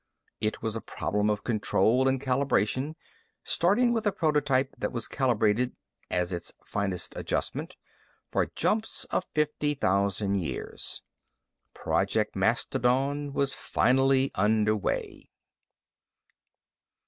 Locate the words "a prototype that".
4.07-4.91